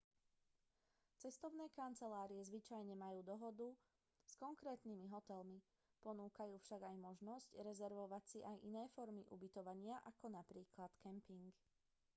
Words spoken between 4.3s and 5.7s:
konkrétnymi hotelmi